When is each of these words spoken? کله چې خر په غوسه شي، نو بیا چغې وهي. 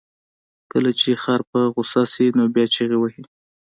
کله 0.71 0.91
چې 0.99 1.09
خر 1.23 1.39
په 1.49 1.59
غوسه 1.73 2.03
شي، 2.13 2.25
نو 2.37 2.43
بیا 2.53 2.65
چغې 2.75 2.97
وهي. 2.99 3.23